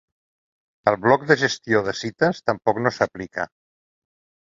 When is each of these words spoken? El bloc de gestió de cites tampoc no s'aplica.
El 0.91 0.97
bloc 1.03 1.27
de 1.33 1.37
gestió 1.43 1.83
de 1.89 1.95
cites 2.01 2.43
tampoc 2.51 2.83
no 2.87 2.97
s'aplica. 2.99 3.51